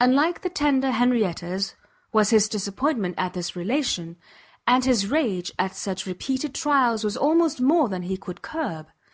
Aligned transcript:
Unlike 0.00 0.40
the 0.40 0.48
tender 0.48 0.92
Henrietta's 0.92 1.74
was 2.10 2.30
his 2.30 2.48
disappointment 2.48 3.16
at 3.18 3.34
this 3.34 3.54
relation, 3.54 4.16
and 4.66 4.82
his 4.86 5.08
rage 5.10 5.52
at 5.58 5.76
such 5.76 6.06
repeated 6.06 6.54
trials 6.54 7.04
was 7.04 7.18
almost 7.18 7.60
more 7.60 7.90
than 7.90 8.04
he 8.04 8.16
could 8.16 8.40
curb. 8.40 8.88